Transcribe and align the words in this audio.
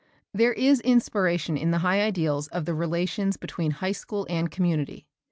There 0.33 0.53
is 0.53 0.79
inspiration 0.79 1.55
in 1.57 1.69
the 1.69 1.77
high 1.77 2.01
ideals 2.01 2.47
of 2.47 2.65
the 2.65 2.73
relations 2.73 3.37
between 3.37 3.69
high 3.69 3.91
school 3.91 4.25
and 4.31 4.49
community. 4.49 5.05